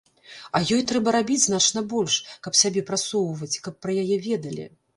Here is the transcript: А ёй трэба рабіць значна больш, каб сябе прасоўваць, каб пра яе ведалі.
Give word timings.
А 0.59 0.59
ёй 0.75 0.79
трэба 0.91 1.13
рабіць 1.15 1.43
значна 1.43 1.83
больш, 1.93 2.17
каб 2.47 2.57
сябе 2.63 2.85
прасоўваць, 2.89 3.53
каб 3.67 3.73
пра 3.87 3.99
яе 4.05 4.21
ведалі. 4.29 4.69